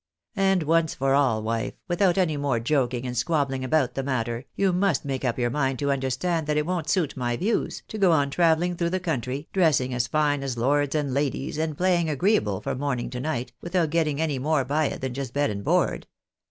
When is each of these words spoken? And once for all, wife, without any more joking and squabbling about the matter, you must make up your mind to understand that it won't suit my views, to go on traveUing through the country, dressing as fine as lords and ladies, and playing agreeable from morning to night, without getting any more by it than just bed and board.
And 0.39 0.63
once 0.63 0.95
for 0.95 1.13
all, 1.13 1.43
wife, 1.43 1.75
without 1.87 2.17
any 2.17 2.35
more 2.35 2.59
joking 2.59 3.05
and 3.05 3.15
squabbling 3.15 3.63
about 3.63 3.93
the 3.93 4.01
matter, 4.01 4.45
you 4.55 4.73
must 4.73 5.05
make 5.05 5.23
up 5.23 5.37
your 5.37 5.51
mind 5.51 5.77
to 5.77 5.91
understand 5.91 6.47
that 6.47 6.57
it 6.57 6.65
won't 6.65 6.89
suit 6.89 7.15
my 7.15 7.37
views, 7.37 7.83
to 7.89 7.99
go 7.99 8.11
on 8.11 8.31
traveUing 8.31 8.79
through 8.79 8.89
the 8.89 8.99
country, 8.99 9.47
dressing 9.53 9.93
as 9.93 10.07
fine 10.07 10.41
as 10.41 10.57
lords 10.57 10.95
and 10.95 11.13
ladies, 11.13 11.59
and 11.59 11.77
playing 11.77 12.09
agreeable 12.09 12.61
from 12.61 12.79
morning 12.79 13.11
to 13.11 13.19
night, 13.19 13.53
without 13.61 13.91
getting 13.91 14.19
any 14.19 14.39
more 14.39 14.65
by 14.65 14.85
it 14.85 15.01
than 15.01 15.13
just 15.13 15.35
bed 15.35 15.51
and 15.51 15.63
board. 15.63 16.07